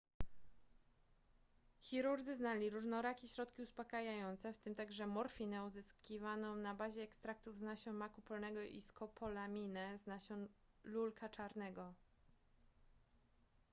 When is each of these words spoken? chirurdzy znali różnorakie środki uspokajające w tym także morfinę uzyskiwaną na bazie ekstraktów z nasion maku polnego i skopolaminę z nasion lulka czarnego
chirurdzy 1.81 2.35
znali 2.35 2.69
różnorakie 2.69 3.27
środki 3.27 3.61
uspokajające 3.61 4.53
w 4.53 4.57
tym 4.57 4.75
także 4.75 5.07
morfinę 5.07 5.63
uzyskiwaną 5.63 6.55
na 6.55 6.75
bazie 6.75 7.01
ekstraktów 7.03 7.57
z 7.57 7.61
nasion 7.61 7.95
maku 7.95 8.21
polnego 8.21 8.61
i 8.61 8.81
skopolaminę 8.81 9.97
z 9.97 10.05
nasion 10.07 10.47
lulka 10.83 11.29
czarnego 11.29 11.93